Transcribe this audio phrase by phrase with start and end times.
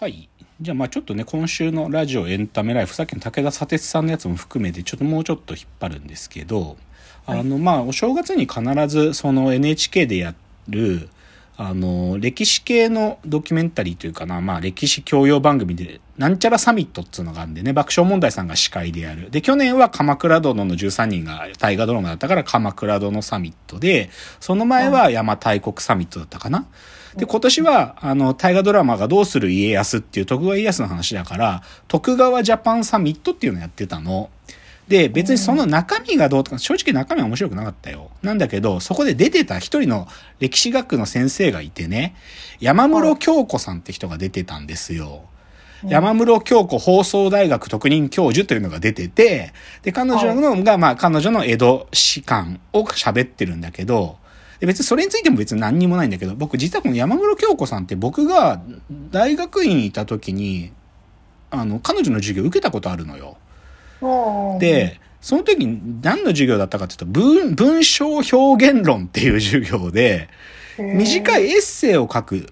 [0.00, 0.28] はい。
[0.60, 6.76] じゃあまあちょっとね、今週のラジオエンタメライフ、さっきの武田砂鉄さんのやつも含めて、ちょっともうちょっと引っ張るんですけど、
[7.26, 10.34] あの、まあお正月に必ずその NHK でや
[10.68, 11.08] る、
[11.56, 19.30] あの、歴史系のドキュメンタリーというかな、まあ歴史教養番組で、なんちゃらサミットっつうのがあるんでね、爆笑問題さんが司会でやる。
[19.30, 26.66] で、去年は鎌倉殿の13人が大河ドラマだったから鎌倉殿サミットで、その前は邪馬台国サミットだったかな。
[27.16, 34.30] で、今年は、あの、大河ドラマがどうする家康っていう徳川家康の話だから、徳川ジャパンサミットっていうのをやってたの。
[34.88, 38.10] で、別にその中身がどうとか、正直中身は面白くなかったよ。
[38.22, 40.08] なんだけど、そこで出てた一人の
[40.40, 42.14] 歴史学の先生がいてね、
[42.60, 45.22] 山室京子さんって人が出てたんですよ。
[45.86, 49.52] 山室京子放送大学特任教授というのが出てて、
[49.82, 54.16] で、彼女のが、まあ、彼女の江戸史観を喋ってるんだけど、
[54.64, 58.62] で別にそれについても別に何にもないんだけど、僕実はこの山室京子さんって僕が
[59.10, 60.72] 大学院にいた時に、
[61.50, 63.36] あの、彼女の授業受けたことあるのよ。
[64.58, 70.30] で、その時に何の授業だったかっていうと、文、文章表現論っていう授業で、
[70.78, 72.46] 短いエッセイを書く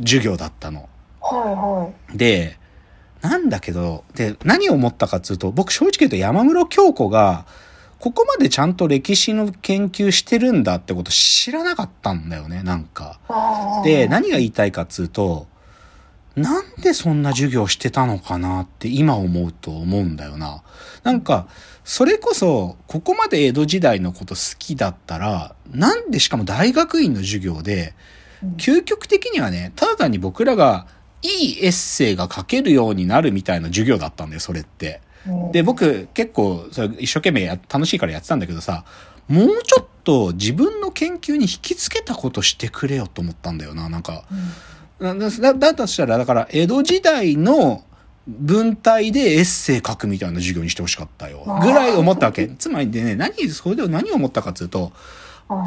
[0.00, 0.88] 授業だったの。
[1.20, 2.58] はで、
[3.22, 7.46] なんだけど、で、何を思ったかっていうと、僕正直言うと山室京子が、
[8.06, 13.18] ここまでちゃんと歴史の研究してるんだってこと知らなかったんだよね、なんか。
[13.82, 15.48] で、何が言いたいかっつうと、
[16.36, 20.62] なんでそんな授業してたのかなって今思うと思うんだよな。
[21.02, 21.48] なんか、
[21.82, 27.92] それこそ、ここまで江戸時代のこと好きだったら、なんでしかも大学院の授業で、
[28.56, 30.86] 究極的にはね、ただ単に僕らが
[31.22, 35.00] いいエッセイが書けるようになるみたいな授業だったんだよ、それって。
[35.52, 38.84] で、僕結構それ一生懸命や楽しいからやってたんだけどさ、
[39.28, 44.24] もうちょっと自分の研究に引きつけたことしてくれよと思ったんだよな、なんか。
[45.00, 47.84] だだだとしたら、だから江戸時代の
[48.26, 51.44] 文体でエッセイ書くみたいな授業にしてほしかったよ。
[51.62, 52.48] ぐらい思ったわけ。
[52.48, 54.92] つまりでね、何、それで何を思ったかっていうと、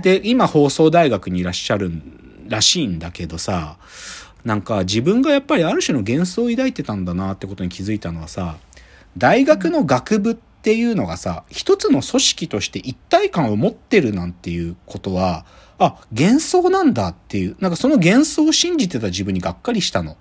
[0.03, 1.91] で、今放送大学にいらっしゃる
[2.47, 3.77] らしいんだけどさ、
[4.43, 8.57] なんか自分がやっぱりある種の幻想を抱いてたんだなってことに気づいたのはさ、
[9.19, 15.45] 大学の学部っていうのがさ、一つの組織として一体感を持ってるなんていうことは、
[15.77, 20.17] あ、幻想なんだっていう、なんかその幻想を信じてた自分にがっかりしたの。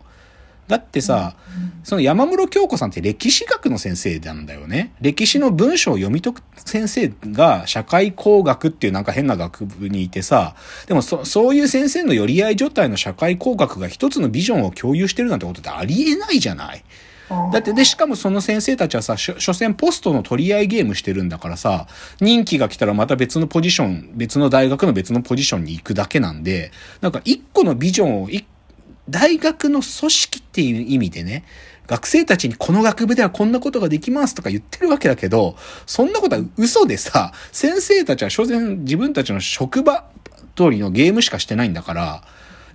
[0.69, 1.35] だってさ、
[1.83, 4.93] その山室京子さんって歴史学の先生なんだよね。
[5.01, 10.55] 歴史の文章を読み解く先生が社会工学っていうなんか変な学部にいてさ、
[10.87, 16.85] でもそそういう先生の寄り合い状態の社会工学が一つのビジョンを共有してるなんてことってありえないじゃない。
[17.53, 21.87] だって、で、しかもその先生たちはさ、しょ所詮ポストの取り合いゲームしてるんだからさ、
[22.21, 28.29] 任期が来たらまた別のポジション、別の大学の別のポジションに行くだけなんで、なんか一個のビジョンを、
[29.11, 31.45] 大学の組織っていう意味でね、
[31.87, 35.57] 学生たちにこの学部ではこんなことができますとか言ってるわけだけど、
[35.87, 40.05] そんなことは嘘でさ、先生たちは所詮自分たちの職場
[40.55, 42.23] 通りのゲームしかしてないんだから、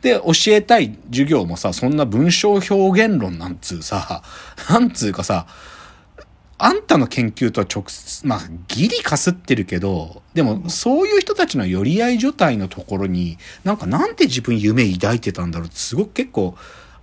[0.04, 4.22] で、教えたい授業もさ、そんな文章表現論なんつうさ、
[4.70, 5.48] なんつうかさ、
[6.58, 16.56] あんたの研究とは直接、まあ、ギリかすってるけど、でも、そういう人たちの寄り合い所帯のところに、なんかなんで自分夢抱いてたんだろうって、すごく結構、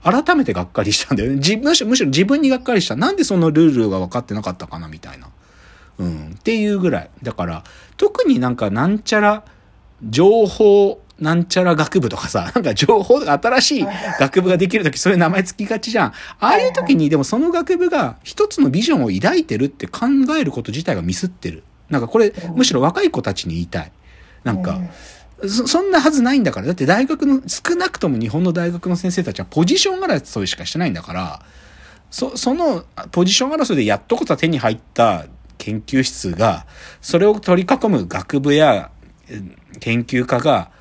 [0.02, 1.36] 改めてがっかりしたんだよね。
[1.36, 2.96] 自むしろ、むしろ自分にがっかりした。
[2.96, 5.28] なんでそのルールが分かってなかったかな、みたいな。
[5.98, 6.36] うん。
[6.38, 7.10] っていうぐらい。
[7.22, 7.64] だから、
[7.96, 9.44] 特になんかなんちゃら、
[10.02, 13.86] 情報、なんちゃら学部とかさ、 なんか情報が新しい
[14.18, 16.08] 学部ができるとき、それ名前つきがちじゃん。
[16.08, 20.06] ああいう時にでもその学部が一つのビジョンを抱いてるって考
[20.38, 21.62] えること自体がミスってる。
[21.88, 23.92] なんかこれ、むしろ若い子たちに言いたい。
[24.44, 24.80] なんか、
[25.46, 26.66] そそんなはずないんだから。
[26.66, 31.42] だって大学の、少なくとも日本の大学の先生たちはポジション争いしかしてないんだから、
[32.10, 35.26] そ、そのポジション争いでやっとこそ手に入った
[35.58, 36.66] 研究室が、
[37.00, 38.90] それを取り囲む学部や
[39.30, 39.42] え
[39.78, 40.79] 研究家が、い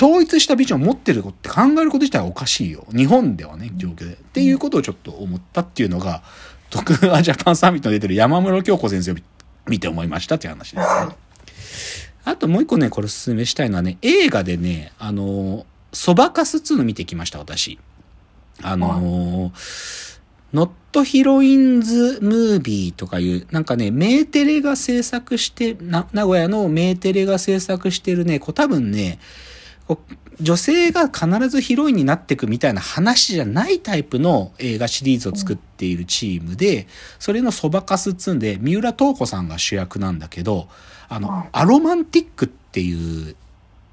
[0.00, 2.84] 統一したビジョンを持ってるって考えること自体はおかしいよ。
[2.94, 4.14] 日本ではね、状況で。
[4.14, 6.22] っていうことをちょっと思ったっていうのが、
[6.70, 9.22] 徳川 ジャパンサミットに出てる山室京子先生を見
[9.68, 11.16] 見て思いましたっていう話ですね。
[12.24, 17.78] あともう一個ね、これお勧めしたいのはね、映画でね、あの、そばかす2の見てきました、私。
[18.62, 20.20] あのー、
[20.52, 29.18] ノットヒロインズムービーとかいう、なんかね、メーテレが制作して、な、名古屋のメーテレが制作してるね、こう多分ね、
[30.40, 40.68] 女性が必ずヒロインになっていくみたいな話じゃないタイプの映画シリーズを作っているチームで、それのそばかすっつんで、三浦透子さんが主役なんだけど、
[41.08, 43.36] あの、アロマンティックっていう、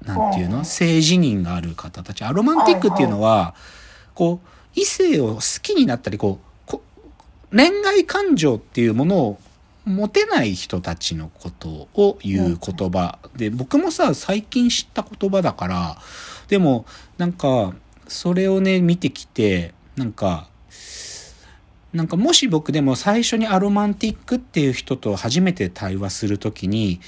[0.04, 0.64] なんていうの？
[0.64, 2.24] 性自認がある方たち。
[2.24, 3.54] アロマンティックっていうのは、
[4.14, 6.82] こう、異性を好きになったり、こう、こ
[7.50, 9.38] 恋愛感情っていうものを
[9.84, 15.98] 持てない人たちのことを言う言葉で、僕もさ、最近知った言葉だから、
[16.48, 16.86] でも、
[17.18, 17.74] なんか、
[18.08, 20.48] それをね、見てきて、なんか、
[21.92, 27.00] なんかもし僕でも最初にアロマンティックっていう人と初めて対話するときに、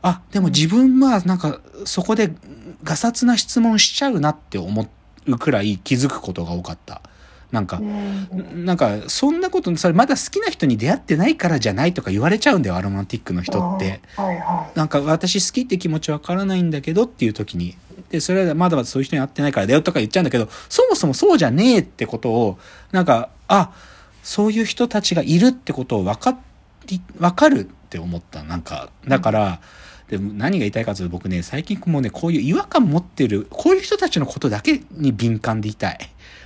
[0.00, 2.32] あ、でも自分はなんかそこで
[2.84, 4.88] ガサツな質問しちゃうなって思
[5.26, 7.02] うくらい気づくことが多かった。
[7.50, 14.00] なんか、なんか、そんなこと、それまだ好きな人に出会ってないからじゃないとか言われちゃうんだよ、アロマンティックの人って。
[14.74, 17.76] なんか、私好きって気持ちわからないんだけどっていう時に。
[18.10, 22.58] で、それはまだまだそういう人に会ってないからだよとか言っちゃうんだけど、そもそもそうじゃねえってことを、
[22.92, 23.72] なんか、あ、
[24.22, 26.38] そういう人たちがいるってことを分か
[26.86, 28.42] り、分かるって思った。
[28.42, 29.60] なんか、だから、
[30.08, 35.98] でも何が言いたいかというと僕ね、最近もうね、こういう違和感持ってる、こういう人たちのことだけに敏感でいたい。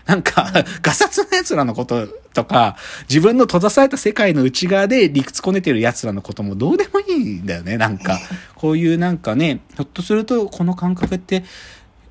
[0.07, 0.53] なんか、
[0.83, 2.77] ガサツな奴らのこととか、
[3.09, 8.19] 自分の閉ざされた世界の内側で理屈こねてる奴らのこともどうでもいいんだよね、なんか。
[8.57, 11.45] こういうなんかね、ひょっとするとこの感覚って、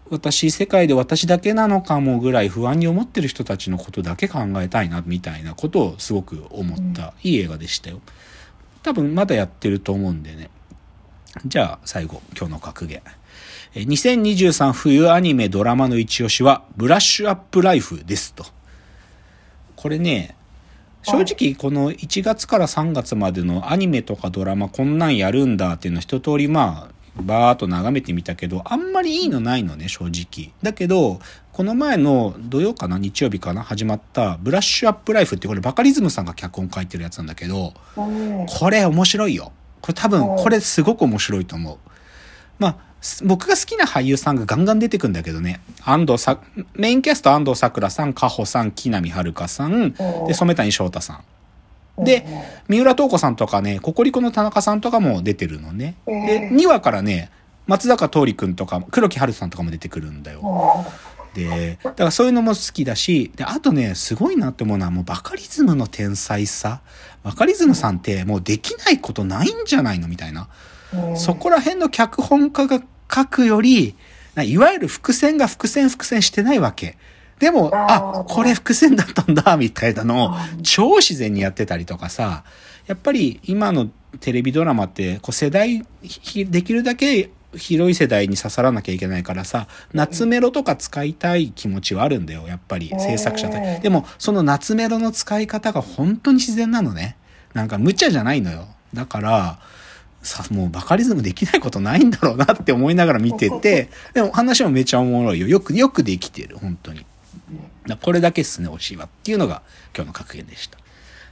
[0.09, 8.01] 私、世界で私だけなのかもぐらい不安に思ってる人たちのことだけ考えたいな、みたいなことをすごく思った、いい映画でしたよ。
[8.83, 10.49] 多分まだやってると思うんでね。
[11.45, 13.01] じゃあ、最後、今日の格言。
[13.73, 18.45] 2023冬アニメドラマの一押しは、ブラッシュアップライフですと。
[19.77, 20.35] これね、
[21.03, 30.51] 正直この1月から3月までのアニメとかドラマこんなんやるんだっていうのは一通りまあ、バーっと眺めてみたけど、あんまりいいのないのね、正直。
[30.61, 31.21] だけど、
[31.53, 39.53] この前の土曜かな日曜日かな始まったブラッシュアップライフってこれバカリズムさんが脚本書いてるやつなんだけど、これ面白いよ。
[39.79, 41.77] これ多分、これすごく面白いと思う。
[42.59, 42.90] まあ、
[43.23, 45.59] 僕が好きな俳優さんがガンガン出てくんだけどね。
[45.83, 46.39] 安藤さ、
[46.75, 49.93] メインキャスト安藤サクラさん、カホさん、木南遥さん、
[50.27, 51.21] で、染谷翔太さ
[51.99, 52.03] ん。
[52.03, 52.25] で、
[52.67, 55.95] 三浦透子さんとかね、ココリコの田中さんとかも出てるのね。
[56.05, 57.31] で、2話からね、
[57.67, 60.85] 松坂桃李くんとか、黒木春さんとかも出てくるんだよ。
[61.33, 66.81] で、だからそういうのも好きだし、で、あとね、すごいなって思うのはもうバカリズムの天才さ。
[67.23, 70.07] バカリズムさんってもうできないことないんじゃないの？
[70.07, 70.47] みたいな。
[71.15, 72.81] そこら辺の脚本家が
[73.13, 73.95] 書くより、
[74.43, 76.97] いわゆる伏線が伏線伏線してないわけ。
[77.39, 82.43] でも、あ、これ伏線だったんだ、みたいなのを超自然にやってたりとかさ、
[82.87, 83.89] やっぱり今の
[84.19, 85.83] テレビドラマって、こう世代、
[86.49, 93.49] できるだけ広い世代に刺さらなきゃいけないからさ、夏メロとか使いたい気持ちはあるんだよ、やっぱり制作者
[93.79, 97.17] でも、その夏メロの使い方が本当に自然なのね。
[97.53, 98.67] なんか無茶じゃないのよ。
[98.93, 99.59] だから、
[100.21, 105.47] さ、もうバカリズムできないことないんだろうなって思いながら見てて、でも話もめちゃおもろいよ。
[105.47, 107.05] よく、よくできてる、本当に。
[108.01, 109.05] これだけっすね、推しは。
[109.05, 109.61] っていうのが
[109.95, 110.77] 今日の格言でした。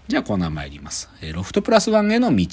[0.08, 1.10] じゃあコーナー参ります。
[1.34, 2.48] ロフトプラスワンへの道。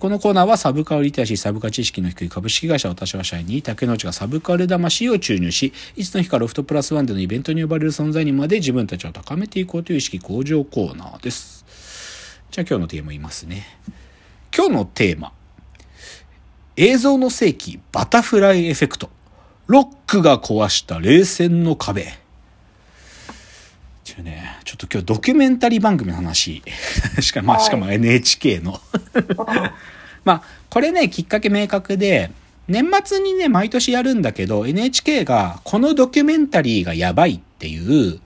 [0.00, 11.64] このコーナーはサブカルリテラシー、サブカ知識の低い株式会社私は社員に竹之内がサブカル魂を注入し、いつの日かロフトプラスワンでのイベントに呼ばれる存在にまで自分たちを高めていこうという意識向上コーナーです。
[12.50, 13.66] じゃあ今日のテーマ言いますね。
[14.56, 15.32] 今日のテーマ。
[16.76, 19.08] 映像の世紀バタフライエフェクト。
[19.66, 22.12] ロックが壊した冷戦の壁。
[24.02, 26.62] ちょね、ちょっと今日ドキュメンタリー番組の話。
[27.22, 28.80] しかも、まあ、しかも NHK の
[30.24, 32.32] まあ、これね、きっかけ明確で、
[32.66, 38.18] 年末にね、毎年やるんだけど、NHK がこのドキュメンタリーがやばいっていう、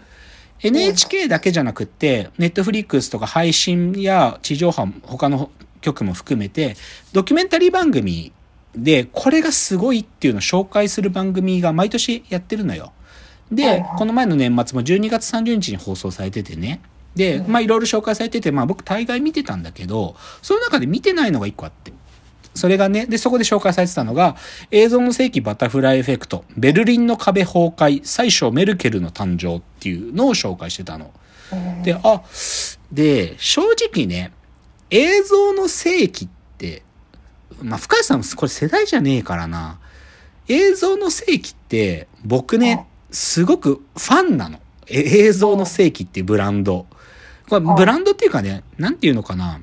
[0.62, 5.50] NHK だけじゃなくって、Netflix とか配信や地上波、他の
[5.82, 6.76] 局も含めて、
[7.12, 8.32] ドキュメンタリー番組
[8.76, 12.92] で、これがすごいっていうのを紹介する番組が毎年やってるのよ。
[13.50, 16.80] で、この前の年末も12月30日に放送されててね。
[17.14, 21.92] で、まあいろいろ紹介されてて、まあ僕大概見てたんだけど、その中で見てないのが一個あって。
[22.54, 24.36] それがね、で、そこで紹介されてたのが、
[24.70, 31.12] 映像の世紀バタフライエフェクト、ベルリンの壁崩壊、最初メルケルの誕生っていうのを紹介してたの。
[31.84, 32.22] で、あ、
[32.92, 34.32] で、正直ね、
[34.90, 36.82] 映像の世紀って、
[37.62, 39.78] まあ、深谷さんこれ世代じゃねえからな。
[40.48, 44.60] 映像の世紀って、僕ね、すごくファンなの。
[44.86, 46.86] 映像の世紀っていうブランド。
[47.48, 49.60] これブランドっていうかね、なんていうのかな。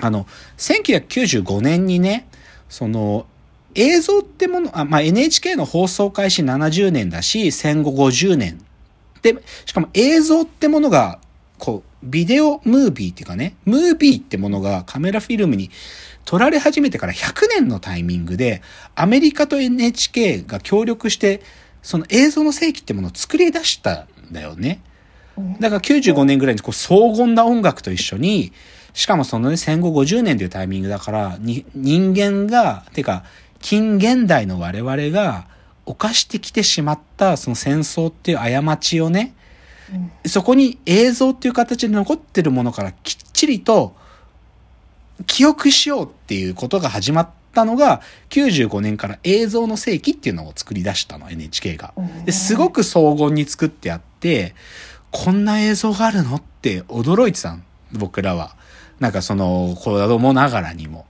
[0.00, 0.26] あの、
[0.58, 2.28] 1995年にね、
[2.68, 3.26] その、
[3.74, 8.60] 映像ってもの、あまあ、NHK の放送開始70年だし、戦後50年。
[9.22, 11.18] で、しかも映像ってものが、
[11.58, 15.70] こう、ビデオムービーっていうかね、ムービーってものがカメラフィルムに
[16.30, 18.62] 撮られ始めてから100年のタイミングで、
[18.94, 21.42] アメリカと NHK が協力して、
[21.82, 24.80] その映像の世紀ってものを作り出したんだよね。
[25.58, 28.52] だから95年ぐらいにこう荘厳な音楽と一緒に、
[28.94, 33.24] しかもそのね、戦後50年というタイミングだから、に、人間が、てか、
[33.58, 35.48] 近現代の我々が
[35.84, 39.34] 犯してきてしまったその戦争っていう過ちをね、
[39.92, 43.98] うん、そこに映像っていう形で残ってるものからきっちりと
[45.26, 51.92] 記憶しようっていうことが始まったのが95年から映像の世紀っていうのを作り出したの NHK が。
[52.24, 54.54] ですごく荘厳に作ってあって
[55.10, 57.56] こんな映像があるのって驚いてた
[57.92, 58.56] 僕らは。
[59.00, 61.06] なんかその子供ながらにも。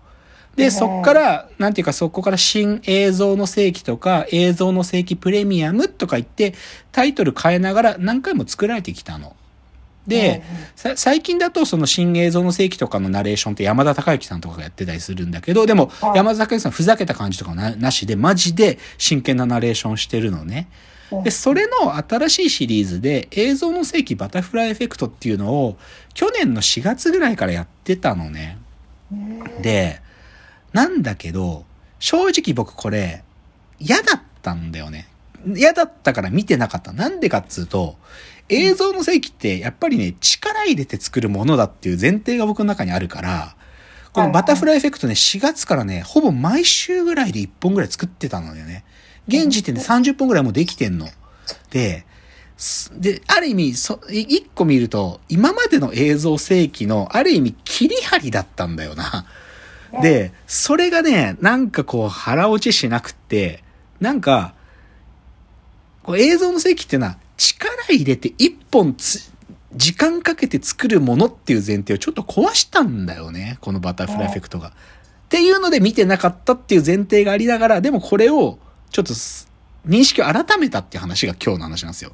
[0.57, 6.55] で、そっから、なんていうかそこから新映像の世紀とか映像の世紀プレミアムとか言って
[6.93, 9.37] タイトル変えながら何回も作られてきたの。
[10.07, 10.43] で、
[10.97, 20.69] 最近だとその新映像の世紀とかのナレーションって山田孝之さんとかがやってたりするんだけど、でも山田孝之さんふざけた感じとかななしでマジで真剣なナレーションしてるのね。
[21.25, 25.77] で、それの新しいシリーズで映像の世紀バタフライエフェクトっていうのを
[26.15, 28.59] 去年の4月ぐらいからやってたのね。
[29.61, 30.01] で、
[30.73, 31.65] なんだけど、
[31.99, 33.25] 正直僕これ
[33.79, 35.09] 嫌だったんだよね。
[35.47, 36.93] 嫌だったから見てなかった。
[36.93, 37.97] なんでかっつうと、
[38.49, 43.57] 映像の世紀ってやっぱりね、力入れて作るものだっていう前提が僕の中にあるから、
[44.13, 48.85] このバタフライエフェクトね、4月からね、ほぼ毎週ぐらいで1本ぐらい作ってたのよね。
[49.29, 51.09] 現時点で30本ぐらいもうできてんの。
[51.71, 52.05] で、
[52.99, 59.27] で、ある意味、そ、一個見ると、今までの映像世紀の、ある意味、切り張りだったんだよな。
[60.03, 63.65] で、それがね、なんかこう、腹落ちしなくって、
[64.01, 64.55] なんか、
[66.03, 69.31] こう映像の世紀っていうのは、力入れて一本つ、
[69.75, 73.59] 時間かけて作るものっていう前提をちょっと壊したんだよね。
[73.61, 74.69] このバタフライエフェクトが。
[74.69, 74.73] っ
[75.29, 78.59] ていうので見てなかったっていう前提がありながら、でもこれを
[78.91, 79.15] ちょっと
[79.87, 82.13] 認識を改めたっていう話が今日の話なんですよ。